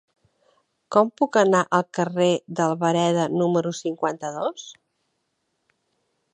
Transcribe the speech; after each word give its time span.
Com 0.95 1.11
puc 1.21 1.37
anar 1.41 1.59
al 1.79 1.83
carrer 1.99 2.31
d'Albareda 2.61 3.29
número 3.43 3.75
cinquanta-dos? 3.83 4.67